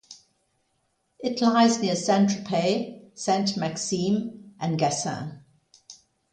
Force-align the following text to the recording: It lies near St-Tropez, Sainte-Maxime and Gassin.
It 1.19 1.41
lies 1.43 1.79
near 1.79 1.95
St-Tropez, 1.95 3.11
Sainte-Maxime 3.13 4.55
and 4.59 4.75
Gassin. 4.79 5.43